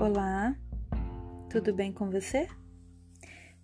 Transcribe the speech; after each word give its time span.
Olá, 0.00 0.56
tudo 1.50 1.74
bem 1.74 1.92
com 1.92 2.10
você? 2.10 2.48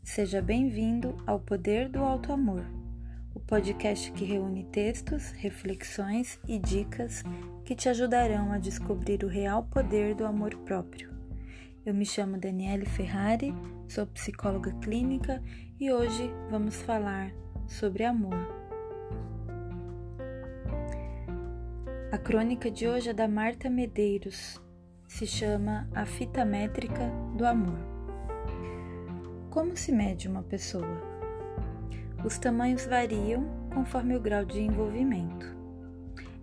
Seja 0.02 0.42
bem-vindo 0.42 1.16
ao 1.26 1.40
Poder 1.40 1.88
do 1.88 2.00
Alto 2.00 2.30
Amor, 2.30 2.62
o 3.34 3.40
podcast 3.40 4.12
que 4.12 4.22
reúne 4.22 4.64
textos, 4.64 5.30
reflexões 5.30 6.38
e 6.46 6.58
dicas 6.58 7.22
que 7.64 7.74
te 7.74 7.88
ajudarão 7.88 8.52
a 8.52 8.58
descobrir 8.58 9.24
o 9.24 9.28
real 9.28 9.62
poder 9.62 10.14
do 10.14 10.26
amor 10.26 10.54
próprio. 10.58 11.10
Eu 11.86 11.94
me 11.94 12.04
chamo 12.04 12.36
Daniele 12.36 12.84
Ferrari, 12.84 13.54
sou 13.88 14.06
psicóloga 14.06 14.74
clínica 14.82 15.42
e 15.80 15.90
hoje 15.90 16.30
vamos 16.50 16.76
falar 16.82 17.32
sobre 17.66 18.04
amor. 18.04 18.46
A 22.12 22.18
crônica 22.18 22.70
de 22.70 22.86
hoje 22.86 23.08
é 23.08 23.14
da 23.14 23.26
Marta 23.26 23.70
Medeiros 23.70 24.60
se 25.08 25.26
chama 25.26 25.88
a 25.94 26.04
fita 26.04 26.44
métrica 26.44 27.10
do 27.36 27.46
amor. 27.46 27.78
Como 29.50 29.76
se 29.76 29.92
mede 29.92 30.28
uma 30.28 30.42
pessoa? 30.42 31.00
Os 32.24 32.38
tamanhos 32.38 32.86
variam 32.86 33.46
conforme 33.72 34.16
o 34.16 34.20
grau 34.20 34.44
de 34.44 34.60
envolvimento. 34.60 35.56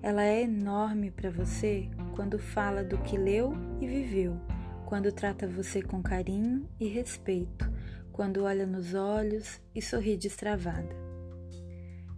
Ela 0.01 0.23
é 0.23 0.41
enorme 0.43 1.11
para 1.11 1.29
você 1.29 1.89
quando 2.15 2.39
fala 2.39 2.83
do 2.83 2.97
que 2.99 3.17
leu 3.17 3.53
e 3.79 3.87
viveu, 3.87 4.39
quando 4.85 5.11
trata 5.11 5.47
você 5.47 5.81
com 5.81 6.01
carinho 6.01 6.67
e 6.79 6.87
respeito, 6.87 7.71
quando 8.11 8.43
olha 8.43 8.65
nos 8.65 8.93
olhos 8.93 9.61
e 9.75 9.81
sorri 9.81 10.17
destravada. 10.17 10.95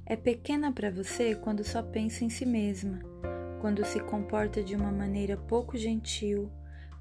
É 0.05 0.15
pequena 0.15 0.71
para 0.71 0.91
você 0.91 1.35
quando 1.35 1.63
só 1.63 1.81
pensa 1.81 2.23
em 2.23 2.29
si 2.29 2.45
mesma 2.45 2.99
quando 3.65 3.83
se 3.83 3.99
comporta 3.99 4.61
de 4.61 4.75
uma 4.75 4.91
maneira 4.91 5.35
pouco 5.35 5.75
gentil, 5.75 6.51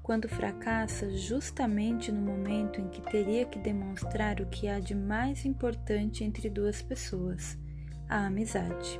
quando 0.01 0.27
fracassa 0.27 1.15
justamente 1.15 2.11
no 2.11 2.19
momento 2.19 2.81
em 2.81 2.89
que 2.89 3.03
teria 3.03 3.45
que 3.45 3.59
demonstrar 3.59 4.41
o 4.41 4.47
que 4.47 4.67
há 4.67 4.79
de 4.79 4.95
mais 4.95 5.45
importante 5.45 6.23
entre 6.23 6.49
duas 6.49 6.81
pessoas, 6.81 7.55
a 8.09 8.25
amizade. 8.25 8.99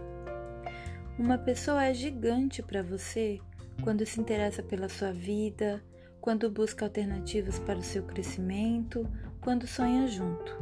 Uma 1.18 1.40
pessoa 1.40 1.84
é 1.84 1.92
gigante 1.92 2.62
para 2.62 2.84
você 2.84 3.40
quando 3.82 4.06
se 4.06 4.22
interessa 4.22 4.62
pela 4.62 4.88
sua 4.88 5.12
vida, 5.12 5.84
quando 6.22 6.52
busca 6.52 6.86
alternativas 6.86 7.58
para 7.58 7.80
o 7.80 7.84
seu 7.84 8.04
crescimento, 8.04 9.10
quando 9.42 9.66
sonha 9.66 10.06
junto. 10.06 10.56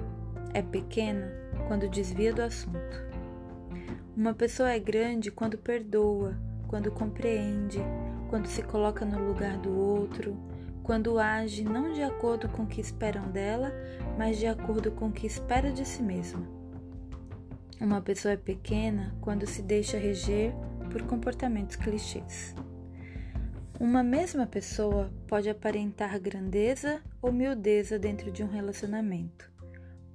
É 0.53 0.61
pequena 0.61 1.33
quando 1.67 1.89
desvia 1.89 2.33
do 2.33 2.43
assunto. 2.43 3.03
Uma 4.15 4.33
pessoa 4.33 4.71
é 4.71 4.79
grande 4.79 5.29
quando 5.31 5.57
perdoa, 5.57 6.39
quando 6.67 6.91
compreende, 6.91 7.79
quando 8.29 8.47
se 8.47 8.63
coloca 8.63 9.05
no 9.05 9.27
lugar 9.27 9.57
do 9.57 9.71
outro, 9.71 10.37
quando 10.83 11.17
age 11.17 11.63
não 11.63 11.93
de 11.93 12.01
acordo 12.01 12.49
com 12.49 12.63
o 12.63 12.67
que 12.67 12.81
esperam 12.81 13.31
dela, 13.31 13.71
mas 14.17 14.37
de 14.37 14.47
acordo 14.47 14.91
com 14.91 15.07
o 15.07 15.11
que 15.11 15.25
espera 15.25 15.71
de 15.71 15.85
si 15.85 16.03
mesma. 16.03 16.45
Uma 17.79 18.01
pessoa 18.01 18.33
é 18.33 18.37
pequena 18.37 19.15
quando 19.21 19.45
se 19.45 19.61
deixa 19.61 19.97
reger 19.97 20.53
por 20.91 21.01
comportamentos 21.03 21.75
clichês. 21.75 22.53
Uma 23.79 24.03
mesma 24.03 24.45
pessoa 24.45 25.11
pode 25.27 25.49
aparentar 25.49 26.19
grandeza 26.19 27.01
ou 27.21 27.31
miudeza 27.31 27.97
dentro 27.97 28.31
de 28.31 28.43
um 28.43 28.47
relacionamento. 28.47 29.51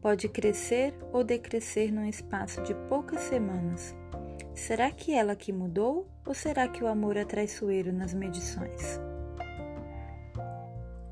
Pode 0.00 0.28
crescer 0.28 0.94
ou 1.12 1.24
decrescer 1.24 1.92
num 1.92 2.04
espaço 2.04 2.62
de 2.62 2.74
poucas 2.88 3.20
semanas 3.22 3.94
Será 4.58 4.90
que 4.90 5.14
ela 5.14 5.36
que 5.36 5.52
mudou 5.52 6.10
ou 6.26 6.34
será 6.34 6.66
que 6.68 6.82
o 6.82 6.88
amor 6.88 7.16
é 7.16 7.24
traiçoeiro 7.24 7.92
nas 7.92 8.12
medições? 8.12 9.00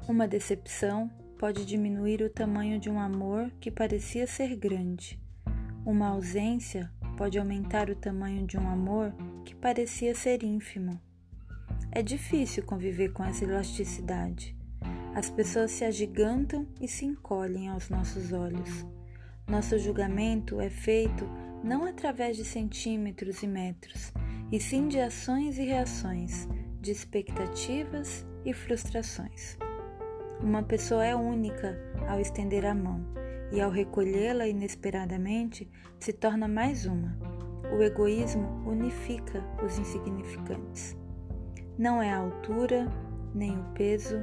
Uma 0.07 0.27
decepção 0.27 1.09
pode 1.39 1.65
diminuir 1.65 2.21
o 2.23 2.29
tamanho 2.29 2.79
de 2.79 2.91
um 2.91 2.99
amor 2.99 3.51
que 3.61 3.71
parecia 3.71 4.27
ser 4.27 4.57
grande. 4.57 5.19
Uma 5.87 6.09
ausência 6.09 6.91
pode 7.17 7.39
aumentar 7.39 7.89
o 7.89 7.95
tamanho 7.95 8.45
de 8.45 8.59
um 8.59 8.69
amor 8.69 9.15
que 9.45 9.55
parecia 9.55 10.15
ser 10.15 10.43
ínfimo. 10.43 11.01
É 11.93 12.03
difícil 12.03 12.65
conviver 12.65 13.13
com 13.13 13.25
essa 13.25 13.45
elasticidade. 13.45 14.57
As 15.15 15.31
pessoas 15.31 15.71
se 15.71 15.85
agigantam 15.85 16.67
e 16.81 16.89
se 16.89 17.07
encolhem 17.07 17.69
aos 17.69 17.89
nossos 17.89 18.33
olhos. 18.33 18.85
Nosso 19.47 19.79
julgamento 19.79 20.61
é 20.61 20.69
feito 20.69 21.25
não 21.63 21.85
através 21.85 22.37
de 22.37 22.45
centímetros 22.45 23.43
e 23.43 23.47
metros, 23.47 24.13
e 24.51 24.61
sim 24.61 24.89
de 24.89 24.99
ações 25.01 25.59
e 25.59 25.65
reações, 25.65 26.49
de 26.81 26.91
expectativas 26.91 28.25
e 28.45 28.53
frustrações. 28.53 29.57
Uma 30.41 30.63
pessoa 30.63 31.05
é 31.05 31.17
única 31.17 31.79
ao 32.09 32.21
estender 32.21 32.65
a 32.65 32.75
mão 32.75 33.05
e 33.51 33.61
ao 33.61 33.71
recolhê-la 33.71 34.47
inesperadamente 34.47 35.69
se 35.99 36.13
torna 36.13 36.47
mais 36.47 36.87
uma. 36.87 37.17
O 37.77 37.83
egoísmo 37.83 38.47
unifica 38.67 39.43
os 39.65 39.79
insignificantes. 39.79 40.97
Não 41.79 42.01
é 42.01 42.13
a 42.13 42.19
altura, 42.19 42.87
nem 43.35 43.59
o 43.59 43.65
peso, 43.75 44.17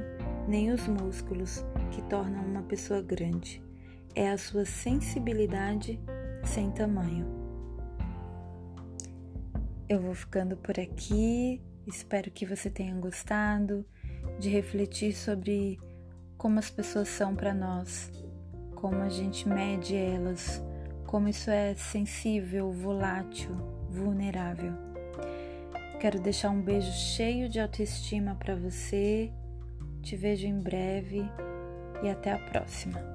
nem 0.48 0.70
os 0.70 0.86
músculos 0.88 1.64
que 1.90 2.02
tornam 2.02 2.44
uma 2.44 2.62
pessoa 2.62 3.02
grande. 3.02 3.62
É 4.14 4.30
a 4.30 4.38
sua 4.38 4.64
sensibilidade 4.64 6.00
sem 6.44 6.70
tamanho. 6.70 7.26
Eu 9.88 10.00
vou 10.00 10.14
ficando 10.14 10.56
por 10.56 10.78
aqui, 10.78 11.62
espero 11.86 12.30
que 12.30 12.46
você 12.46 12.70
tenha 12.70 12.94
gostado 12.94 13.84
de 14.38 14.48
refletir 14.48 15.14
sobre 15.14 15.78
como 16.36 16.58
as 16.58 16.70
pessoas 16.70 17.08
são 17.08 17.34
para 17.34 17.54
nós, 17.54 18.10
como 18.74 18.96
a 18.96 19.08
gente 19.08 19.48
mede 19.48 19.94
elas, 19.94 20.62
como 21.06 21.28
isso 21.28 21.50
é 21.50 21.74
sensível, 21.74 22.72
volátil, 22.72 23.54
vulnerável. 23.90 24.72
Quero 26.00 26.20
deixar 26.20 26.50
um 26.50 26.60
beijo 26.60 26.92
cheio 26.92 27.48
de 27.48 27.58
autoestima 27.58 28.34
para 28.34 28.54
você. 28.54 29.32
Te 30.02 30.16
vejo 30.16 30.46
em 30.46 30.60
breve 30.60 31.22
e 32.02 32.10
até 32.10 32.32
a 32.32 32.38
próxima. 32.38 33.13